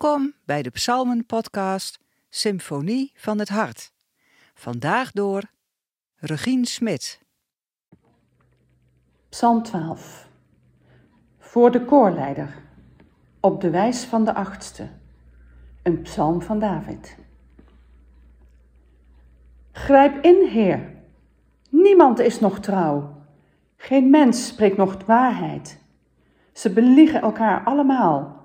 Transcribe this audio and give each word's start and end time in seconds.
Welkom 0.00 0.34
bij 0.44 0.62
de 0.62 0.70
Psalmen-podcast 0.70 1.98
Symfonie 2.28 3.12
van 3.14 3.38
het 3.38 3.48
Hart. 3.48 3.92
Vandaag 4.54 5.12
door 5.12 5.42
Regine 6.16 6.66
Smit. 6.66 7.20
Psalm 9.28 9.62
12. 9.62 10.28
Voor 11.38 11.70
de 11.70 11.84
koorleider. 11.84 12.62
Op 13.40 13.60
de 13.60 13.70
wijs 13.70 14.04
van 14.04 14.24
de 14.24 14.34
achtste. 14.34 14.88
Een 15.82 16.02
psalm 16.02 16.42
van 16.42 16.58
David. 16.58 17.16
Grijp 19.72 20.24
in, 20.24 20.46
Heer. 20.46 20.94
Niemand 21.70 22.18
is 22.18 22.40
nog 22.40 22.60
trouw. 22.60 23.24
Geen 23.76 24.10
mens 24.10 24.46
spreekt 24.46 24.76
nog 24.76 25.04
waarheid. 25.04 25.82
Ze 26.52 26.72
beliegen 26.72 27.20
elkaar 27.20 27.64
allemaal. 27.64 28.37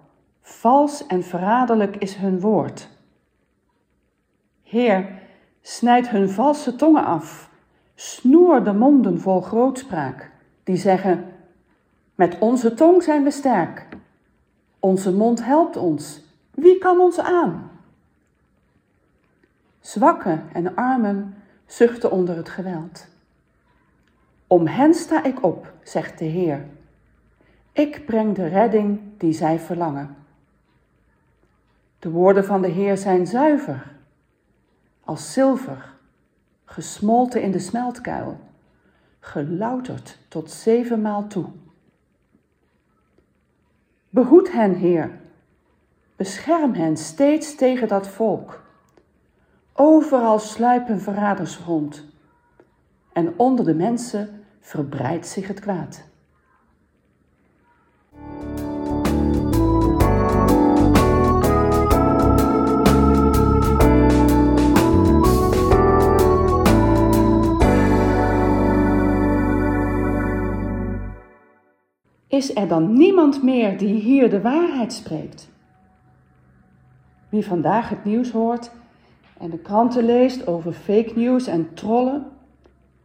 Vals 0.45 1.07
en 1.07 1.23
verraderlijk 1.23 1.95
is 1.95 2.15
hun 2.15 2.39
woord. 2.39 2.89
Heer, 4.63 5.21
snijd 5.61 6.09
hun 6.09 6.29
valse 6.29 6.75
tongen 6.75 7.05
af. 7.05 7.49
Snoer 7.95 8.63
de 8.63 8.73
monden 8.73 9.19
vol 9.19 9.41
grootspraak, 9.41 10.31
die 10.63 10.75
zeggen: 10.75 11.25
Met 12.15 12.39
onze 12.39 12.73
tong 12.73 13.03
zijn 13.03 13.23
we 13.23 13.31
sterk. 13.31 13.87
Onze 14.79 15.13
mond 15.13 15.45
helpt 15.45 15.77
ons. 15.77 16.21
Wie 16.51 16.77
kan 16.77 16.99
ons 16.99 17.19
aan? 17.19 17.71
Zwakken 19.79 20.43
en 20.53 20.75
armen 20.75 21.35
zuchten 21.65 22.11
onder 22.11 22.35
het 22.35 22.49
geweld. 22.49 23.07
Om 24.47 24.67
hen 24.67 24.93
sta 24.93 25.23
ik 25.23 25.43
op, 25.43 25.73
zegt 25.83 26.19
de 26.19 26.25
Heer. 26.25 26.65
Ik 27.71 28.05
breng 28.05 28.35
de 28.35 28.47
redding 28.47 28.99
die 29.17 29.33
zij 29.33 29.59
verlangen. 29.59 30.22
De 32.03 32.09
woorden 32.09 32.45
van 32.45 32.61
de 32.61 32.67
Heer 32.67 32.97
zijn 32.97 33.27
zuiver, 33.27 33.91
als 35.03 35.33
zilver, 35.33 35.93
gesmolten 36.65 37.41
in 37.41 37.51
de 37.51 37.59
smeltkuil, 37.59 38.39
gelouterd 39.19 40.19
tot 40.27 40.51
zevenmaal 40.51 41.27
toe. 41.27 41.45
Behoed 44.09 44.51
hen, 44.51 44.73
Heer, 44.73 45.19
bescherm 46.15 46.73
hen 46.73 46.97
steeds 46.97 47.55
tegen 47.55 47.87
dat 47.87 48.07
volk. 48.07 48.63
Overal 49.73 50.39
sluipen 50.39 51.01
verraders 51.01 51.57
rond, 51.57 52.05
en 53.13 53.33
onder 53.39 53.65
de 53.65 53.75
mensen 53.75 54.45
verbreidt 54.59 55.27
zich 55.27 55.47
het 55.47 55.59
kwaad. 55.59 56.03
Is 72.33 72.55
er 72.55 72.67
dan 72.67 72.93
niemand 72.93 73.43
meer 73.43 73.77
die 73.77 73.93
hier 73.93 74.29
de 74.29 74.41
waarheid 74.41 74.93
spreekt? 74.93 75.49
Wie 77.29 77.45
vandaag 77.45 77.89
het 77.89 78.03
nieuws 78.05 78.31
hoort 78.31 78.71
en 79.37 79.49
de 79.49 79.57
kranten 79.57 80.05
leest 80.05 80.47
over 80.47 80.73
fake 80.73 81.11
news 81.15 81.47
en 81.47 81.73
trollen, 81.73 82.25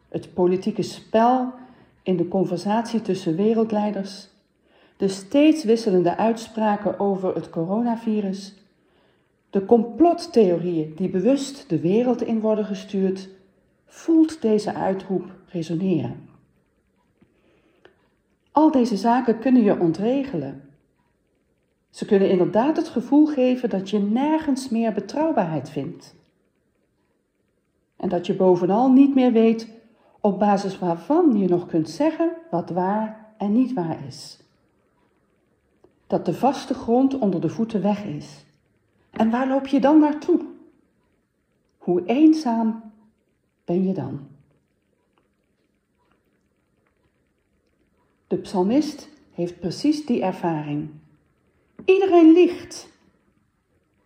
het 0.09 0.35
politieke 0.35 0.83
spel 0.83 1.53
in 2.03 2.17
de 2.17 2.29
conversatie 2.29 3.03
tussen 3.03 3.37
wereldleiders, 3.37 4.29
de 4.97 5.09
steeds 5.09 5.65
wisselende 5.65 6.17
uitspraken 6.17 7.01
over 7.01 7.35
het 7.35 7.51
coronavirus, 7.51 8.55
de 9.51 9.65
complottheorieën 9.65 10.93
die 10.97 11.09
bewust 11.09 11.69
de 11.69 11.81
wereld 11.81 12.23
in 12.23 12.41
worden 12.41 12.65
gestuurd, 12.65 13.29
voelt 13.87 14.43
deze 14.43 14.75
uitroep 14.75 15.25
resoneren. 15.49 16.38
Al 18.59 18.71
deze 18.71 18.97
zaken 18.97 19.39
kunnen 19.39 19.63
je 19.63 19.81
ontregelen. 19.81 20.63
Ze 21.91 22.05
kunnen 22.05 22.31
inderdaad 22.31 22.77
het 22.77 22.89
gevoel 22.89 23.27
geven 23.27 23.71
dat 23.71 23.91
je 23.91 23.99
nergens 23.99 24.69
meer 24.69 24.93
betrouwbaarheid 24.93 25.71
vindt. 25.71 26.15
En 27.97 28.09
dat 28.09 28.27
je 28.27 28.37
bovenal 28.37 28.93
niet 28.93 29.15
meer 29.15 29.33
weet 29.33 29.69
op 30.21 30.39
basis 30.39 30.79
waarvan 30.79 31.39
je 31.39 31.49
nog 31.49 31.67
kunt 31.67 31.91
zeggen 31.91 32.31
wat 32.51 32.71
waar 32.71 33.35
en 33.37 33.53
niet 33.53 33.73
waar 33.73 34.07
is. 34.07 34.39
Dat 36.07 36.25
de 36.27 36.35
vaste 36.35 36.75
grond 36.75 37.19
onder 37.19 37.41
de 37.41 37.49
voeten 37.49 37.83
weg 37.83 38.05
is. 38.05 38.45
En 39.11 39.31
waar 39.31 39.49
loop 39.49 39.67
je 39.67 39.81
dan 39.81 40.01
naartoe? 40.01 40.41
Hoe 41.79 42.05
eenzaam 42.05 42.93
ben 43.65 43.85
je 43.85 43.93
dan? 43.93 44.38
De 48.29 48.37
psalmist 48.37 49.09
heeft 49.33 49.61
precies 49.61 50.07
die 50.07 50.23
ervaring. 50.23 50.91
Iedereen 51.85 52.33
liegt. 52.33 52.89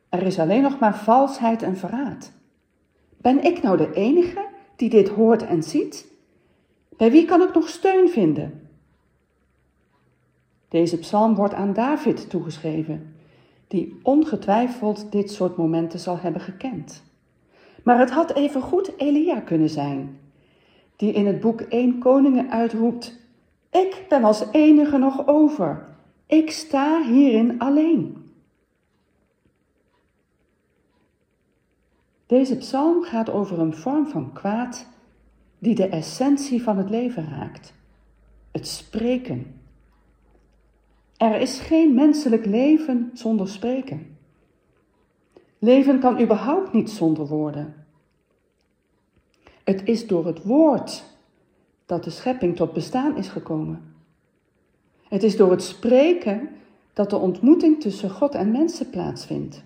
Er 0.09 0.23
is 0.23 0.39
alleen 0.39 0.63
nog 0.63 0.79
maar 0.79 0.97
valsheid 0.97 1.63
en 1.63 1.77
verraad. 1.77 2.33
Ben 3.17 3.45
ik 3.45 3.63
nou 3.63 3.77
de 3.77 3.93
enige 3.93 4.49
die 4.77 4.91
dit 4.91 5.09
hoort 5.09 5.43
en 5.43 5.63
ziet? 5.63 6.13
Bij 6.97 7.11
wie 7.11 7.25
kan 7.25 7.43
ik 7.43 7.55
nog 7.55 7.69
steun 7.69 8.09
vinden? 8.09 8.69
Deze 10.69 10.99
psalm 10.99 11.35
wordt 11.35 11.55
aan 11.55 11.73
David 11.73 12.31
toegeschreven, 12.31 13.15
die 13.69 14.01
ongetwijfeld 14.03 15.13
dit 15.13 15.31
soort 15.31 15.57
momenten 15.57 15.99
zal 15.99 16.19
hebben 16.19 16.41
gekend. 16.41 17.03
Maar 17.85 17.99
het 17.99 18.11
had 18.11 18.35
even 18.35 18.63
goed 18.63 18.93
Elia 18.97 19.41
kunnen 19.41 19.71
zijn, 19.71 20.19
die 20.97 21.13
in 21.13 21.27
het 21.27 21.41
boek 21.41 21.61
1 21.61 21.99
Koningen 21.99 22.51
uitroept: 22.51 23.21
ik 23.73 24.05
ben 24.09 24.25
als 24.25 24.45
enige 24.51 24.99
nog 24.99 25.27
over. 25.27 25.87
Ik 26.27 26.51
sta 26.51 27.03
hierin 27.03 27.59
alleen. 27.59 28.31
Deze 32.27 32.57
psalm 32.57 33.03
gaat 33.03 33.31
over 33.31 33.59
een 33.59 33.75
vorm 33.75 34.07
van 34.07 34.33
kwaad 34.33 34.87
die 35.59 35.75
de 35.75 35.87
essentie 35.87 36.63
van 36.63 36.79
het 36.79 36.91
leven 36.91 37.29
raakt: 37.29 37.75
het 38.51 38.69
spreken. 38.69 39.61
Er 41.17 41.41
is 41.41 41.61
geen 41.61 41.95
menselijk 41.95 42.47
leven 42.47 43.11
zonder 43.13 43.49
spreken. 43.49 44.17
Leven 45.59 46.01
kan 46.01 46.21
überhaupt 46.21 46.73
niet 46.73 46.91
zonder 46.91 47.27
woorden. 47.27 47.87
Het 49.65 49.85
is 49.85 50.07
door 50.07 50.27
het 50.27 50.43
woord 50.43 51.12
dat 51.93 52.05
de 52.05 52.11
schepping 52.11 52.57
tot 52.57 52.73
bestaan 52.73 53.17
is 53.17 53.29
gekomen. 53.29 53.95
Het 55.09 55.23
is 55.23 55.37
door 55.37 55.51
het 55.51 55.63
spreken 55.63 56.49
dat 56.93 57.11
de 57.11 57.17
ontmoeting 57.17 57.81
tussen 57.81 58.11
God 58.11 58.35
en 58.35 58.51
mensen 58.51 58.91
plaatsvindt. 58.91 59.63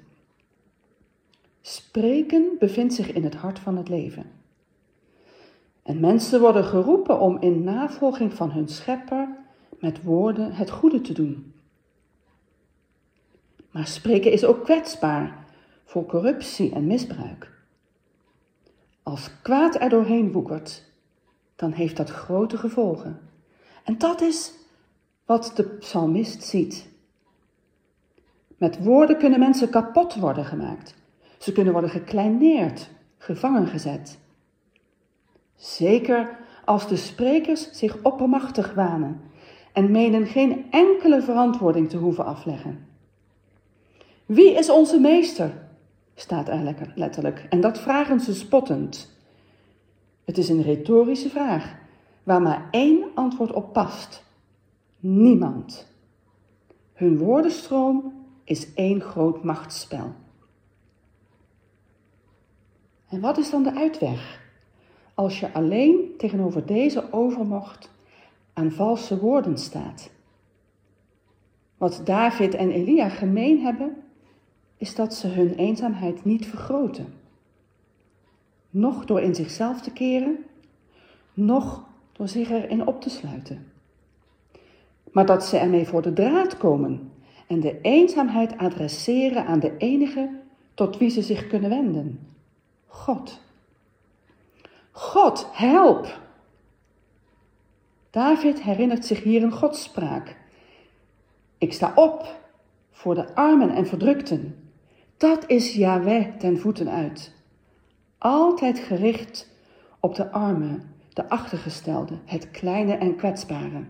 Spreken 1.61 2.57
bevindt 2.59 2.95
zich 2.95 3.13
in 3.13 3.25
het 3.25 3.35
hart 3.35 3.59
van 3.59 3.77
het 3.77 3.89
leven. 3.89 4.25
En 5.83 6.01
mensen 6.01 6.41
worden 6.41 6.65
geroepen 6.65 7.21
om 7.21 7.41
in 7.41 7.65
navolging 7.65 8.33
van 8.33 8.51
hun 8.51 8.69
schepper 8.69 9.29
met 9.79 10.03
woorden 10.03 10.53
het 10.53 10.71
goede 10.71 11.01
te 11.01 11.13
doen. 11.13 11.53
Maar 13.71 13.87
spreken 13.87 14.33
is 14.33 14.45
ook 14.45 14.65
kwetsbaar 14.65 15.47
voor 15.85 16.07
corruptie 16.07 16.75
en 16.75 16.87
misbruik. 16.87 17.53
Als 19.03 19.31
kwaad 19.43 19.81
er 19.81 19.89
doorheen 19.89 20.33
woekert, 20.33 20.86
dan 21.57 21.73
heeft 21.73 21.97
dat 21.97 22.11
grote 22.11 22.57
gevolgen. 22.57 23.21
En 23.85 23.99
dat 23.99 24.21
is 24.21 24.53
wat 25.25 25.53
de 25.55 25.65
psalmist 25.65 26.43
ziet. 26.43 26.89
Met 28.57 28.85
woorden 28.85 29.19
kunnen 29.19 29.39
mensen 29.39 29.71
kapot 29.71 30.15
worden 30.15 30.45
gemaakt. 30.45 30.95
Ze 31.39 31.53
kunnen 31.53 31.73
worden 31.73 31.91
gekleineerd, 31.91 32.89
gevangen 33.19 33.67
gezet. 33.67 34.19
Zeker 35.57 36.39
als 36.65 36.89
de 36.89 36.97
sprekers 36.97 37.71
zich 37.73 37.97
oppermachtig 38.03 38.75
wanen 38.75 39.21
en 39.73 39.91
menen 39.91 40.27
geen 40.27 40.67
enkele 40.71 41.23
verantwoording 41.23 41.89
te 41.89 41.97
hoeven 41.97 42.25
afleggen. 42.25 42.87
Wie 44.27 44.51
is 44.51 44.71
onze 44.71 45.01
meester? 45.01 45.65
staat 46.15 46.49
er 46.49 46.91
letterlijk, 46.95 47.47
en 47.49 47.61
dat 47.61 47.79
vragen 47.79 48.21
ze 48.21 48.35
spottend. 48.35 49.16
Het 50.27 50.39
is 50.39 50.49
een 50.49 50.63
retorische 50.63 51.29
vraag 51.29 51.75
waar 52.23 52.43
maar 52.43 52.69
één 52.71 53.05
antwoord 53.15 53.53
op 53.53 53.73
past. 53.73 54.25
Niemand. 54.99 55.95
Hun 56.93 57.19
woordenstroom 57.19 58.13
is 58.45 58.75
één 58.75 59.01
groot 59.01 59.45
machtsspel. 59.45 60.15
En 63.09 63.21
wat 63.21 63.39
is 63.39 63.51
dan 63.51 63.63
de 63.63 63.75
uitweg 63.75 64.41
als 65.15 65.41
je 65.41 65.53
alleen 65.53 66.15
tegenover 66.19 66.67
deze 66.67 67.13
overmocht 67.13 67.91
aan 68.53 68.73
valse 68.73 69.19
woorden 69.19 69.59
staat? 69.59 70.11
Wat 71.77 72.01
David 72.05 72.55
en 72.55 72.71
Elia 72.71 73.09
gemeen 73.09 73.61
hebben, 73.61 73.97
is 74.77 74.95
dat 74.95 75.15
ze 75.15 75.29
hun 75.29 75.55
eenzaamheid 75.55 76.25
niet 76.25 76.47
vergroten. 76.47 77.15
Nog 78.77 79.05
door 79.05 79.21
in 79.21 79.35
zichzelf 79.35 79.81
te 79.81 79.91
keren, 79.91 80.45
nog 81.35 81.85
door 82.13 82.29
zich 82.29 82.51
erin 82.51 82.87
op 82.87 83.01
te 83.01 83.11
sluiten. 83.11 83.73
Maar 85.13 85.27
dat 85.27 85.45
ze 85.45 85.57
ermee 85.57 85.87
voor 85.87 86.03
de 86.03 86.13
draad 86.13 86.57
komen 86.57 87.13
en 87.47 87.61
de 87.61 87.81
eenzaamheid 87.81 88.59
adresseren 88.59 89.47
aan 89.47 89.61
de 89.61 89.77
enige 89.77 90.31
tot 90.75 90.99
wie 90.99 91.11
ze 91.11 91.23
zich 91.23 91.47
kunnen 91.47 91.71
wenden: 91.71 92.29
God. 92.87 93.41
God, 94.91 95.49
help! 95.53 96.21
David 98.11 98.63
herinnert 98.63 99.05
zich 99.05 99.23
hier 99.23 99.43
een 99.43 99.53
godspraak. 99.53 100.37
Ik 101.59 101.73
sta 101.73 101.93
op 101.95 102.41
voor 102.91 103.15
de 103.15 103.35
armen 103.35 103.71
en 103.71 103.87
verdrukten. 103.87 104.71
Dat 105.17 105.45
is 105.47 105.75
Yahweh 105.75 106.37
ten 106.39 106.59
voeten 106.59 106.89
uit. 106.89 107.35
Altijd 108.19 108.79
gericht 108.79 109.49
op 110.01 110.15
de 110.15 110.31
armen, 110.31 110.95
de 111.13 111.29
achtergestelde, 111.29 112.19
het 112.25 112.51
kleine 112.51 112.93
en 112.93 113.17
kwetsbare. 113.17 113.85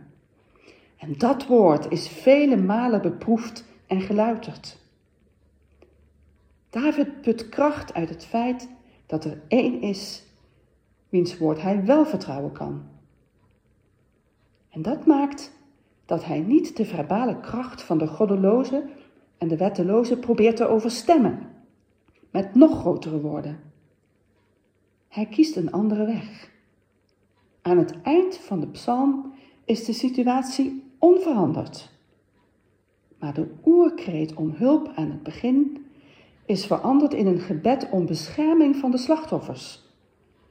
En 0.97 1.19
dat 1.19 1.47
woord 1.47 1.91
is 1.91 2.09
vele 2.09 2.57
malen 2.57 3.03
beproefd 3.03 3.65
en 3.87 4.01
geluiterd. 4.01 4.79
David 6.71 7.21
put 7.21 7.49
kracht 7.49 7.95
uit 7.95 8.09
het 8.09 8.25
feit 8.25 8.69
dat 9.07 9.25
er 9.25 9.43
één 9.49 9.81
is 9.81 10.25
wiens 11.09 11.39
woord 11.39 11.63
hij 11.63 11.85
wel 11.85 12.07
vertrouwen 12.07 12.53
kan. 12.53 12.83
En 14.69 14.83
dat 14.83 15.07
maakt 15.07 15.53
dat 16.07 16.25
hij 16.25 16.41
niet 16.41 16.77
de 16.77 16.85
verbale 16.85 17.41
kracht 17.41 17.83
van 17.83 17.99
de 17.99 18.07
goddeloze 18.07 18.89
en 19.39 19.49
de 19.49 19.57
wetteloze 19.57 20.19
probeert 20.19 20.57
te 20.57 20.67
overstemmen 20.67 21.39
met 22.31 22.55
nog 22.55 22.79
grotere 22.79 23.21
woorden. 23.21 23.66
Hij 25.17 25.27
kiest 25.27 25.57
een 25.57 25.73
andere 25.73 26.07
weg. 26.07 26.51
Aan 27.63 27.79
het 27.79 28.03
eind 28.03 28.37
van 28.37 28.61
de 28.61 28.67
psalm 28.67 29.33
is 29.65 29.85
de 29.85 29.93
situatie 29.93 30.83
onveranderd. 30.99 31.91
Maar 33.19 33.35
de 33.35 33.55
oerkreet 33.65 34.35
om 34.35 34.51
hulp 34.57 34.93
aan 34.95 35.11
het 35.11 35.23
begin 35.23 35.87
is 36.47 36.67
veranderd 36.67 37.15
in 37.15 37.27
een 37.27 37.41
gebed 37.41 37.89
om 37.91 38.07
bescherming 38.07 38.77
van 38.77 38.91
de 38.91 38.99
slachtoffers, 38.99 39.85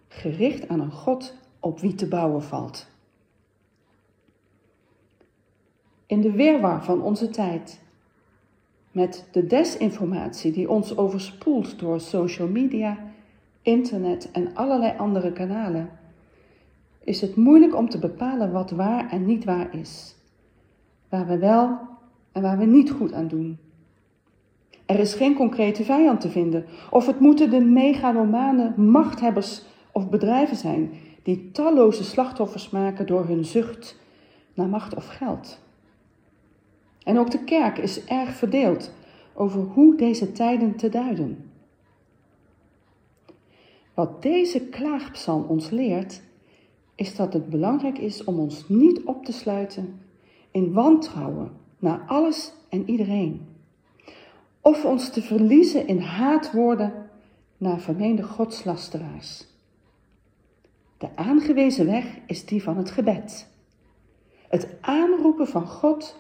gericht 0.07 0.67
aan 0.67 0.79
een 0.79 0.91
God 0.91 1.33
op 1.59 1.79
wie 1.79 1.95
te 1.95 2.07
bouwen 2.07 2.43
valt. 2.43 2.87
In 6.05 6.21
de 6.21 6.31
weerwar 6.31 6.83
van 6.83 7.01
onze 7.01 7.29
tijd, 7.29 7.81
met 8.91 9.27
de 9.31 9.45
desinformatie 9.45 10.51
die 10.51 10.69
ons 10.69 10.97
overspoelt 10.97 11.79
door 11.79 11.99
social 11.99 12.47
media, 12.47 13.13
internet 13.65 14.31
en 14.31 14.55
allerlei 14.55 14.93
andere 14.97 15.31
kanalen, 15.31 15.89
is 17.03 17.21
het 17.21 17.35
moeilijk 17.35 17.75
om 17.75 17.89
te 17.89 17.99
bepalen 17.99 18.51
wat 18.51 18.71
waar 18.71 19.11
en 19.11 19.25
niet 19.25 19.43
waar 19.43 19.75
is, 19.75 20.15
waar 21.09 21.27
we 21.27 21.37
wel 21.37 21.79
en 22.31 22.41
waar 22.41 22.57
we 22.57 22.65
niet 22.65 22.91
goed 22.91 23.13
aan 23.13 23.27
doen. 23.27 23.57
Er 24.85 24.99
is 24.99 25.13
geen 25.13 25.35
concrete 25.35 25.83
vijand 25.83 26.21
te 26.21 26.29
vinden, 26.29 26.65
of 26.89 27.05
het 27.05 27.19
moeten 27.19 27.49
de 27.49 27.59
megalomane 27.59 28.73
machthebbers 28.77 29.65
of 29.91 30.09
bedrijven 30.09 30.57
zijn 30.57 30.91
die 31.23 31.51
talloze 31.51 32.03
slachtoffers 32.03 32.69
maken 32.69 33.05
door 33.07 33.27
hun 33.27 33.45
zucht 33.45 33.99
naar 34.53 34.67
macht 34.67 34.95
of 34.95 35.07
geld. 35.07 35.59
En 37.03 37.19
ook 37.19 37.31
de 37.31 37.43
kerk 37.43 37.77
is 37.77 38.05
erg 38.05 38.35
verdeeld 38.35 38.91
over 39.33 39.61
hoe 39.61 39.95
deze 39.95 40.31
tijden 40.31 40.75
te 40.75 40.89
duiden. 40.89 41.51
Wat 43.95 44.21
deze 44.21 44.61
klaagpsalm 44.61 45.43
ons 45.43 45.69
leert, 45.69 46.21
is 46.95 47.15
dat 47.15 47.33
het 47.33 47.49
belangrijk 47.49 47.97
is 47.97 48.23
om 48.23 48.39
ons 48.39 48.69
niet 48.69 49.03
op 49.03 49.25
te 49.25 49.31
sluiten 49.31 49.99
in 50.51 50.73
wantrouwen 50.73 51.51
naar 51.79 52.03
alles 52.07 52.53
en 52.69 52.89
iedereen. 52.89 53.47
Of 54.61 54.85
ons 54.85 55.09
te 55.09 55.21
verliezen 55.21 55.87
in 55.87 55.99
haatwoorden 55.99 57.09
naar 57.57 57.79
vermeende 57.79 58.23
godslasteraars. 58.23 59.47
De 60.97 61.07
aangewezen 61.15 61.85
weg 61.85 62.05
is 62.27 62.45
die 62.45 62.63
van 62.63 62.77
het 62.77 62.91
gebed. 62.91 63.47
Het 64.47 64.67
aanroepen 64.81 65.47
van 65.47 65.67
God 65.67 66.15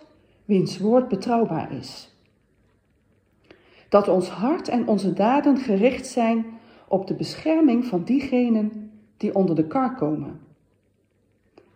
wiens 0.45 0.77
woord 0.77 1.07
betrouwbaar 1.07 1.71
is. 1.71 2.09
Dat 3.89 4.07
ons 4.07 4.27
hart 4.27 4.67
en 4.67 4.87
onze 4.87 5.13
daden 5.13 5.57
gericht 5.57 6.07
zijn 6.07 6.45
op 6.87 7.07
de 7.07 7.15
bescherming 7.15 7.85
van 7.85 8.03
diegenen 8.03 8.91
die 9.17 9.35
onder 9.35 9.55
de 9.55 9.67
kar 9.67 9.95
komen. 9.95 10.39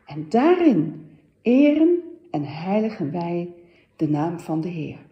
En 0.05 0.25
daarin 0.29 1.07
eren 1.41 2.03
en 2.31 2.43
heiligen 2.43 3.11
wij 3.11 3.53
de 3.95 4.09
naam 4.09 4.39
van 4.39 4.61
de 4.61 4.67
Heer. 4.67 5.08